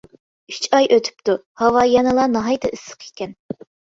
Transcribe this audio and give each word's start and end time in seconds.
ئۈچ 0.51 0.63
ئاي 0.77 0.87
ئۆتۈپتۇ، 0.95 1.35
ھاۋا 1.63 1.83
يەنىلا 1.89 2.25
ناھايىتى 2.37 2.71
ئىسسىق 2.77 3.05
ئىكەن. 3.09 3.37